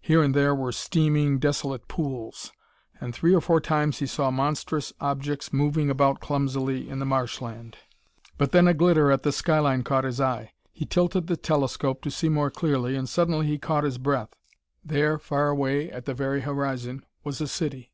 [0.00, 2.54] Here and there were steaming, desolate pools.
[3.02, 7.42] And three or four times he saw monstrous objects moving about clumsily in the marsh
[7.42, 7.76] land.
[8.38, 10.54] But then a glitter at the skyline caught his eye.
[10.72, 14.32] He tilted the telescope to see more clearly, and suddenly he caught his breath.
[14.82, 17.92] There, far away at the very horizon, was a city.